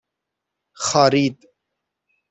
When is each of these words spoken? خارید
خارید 0.83 1.45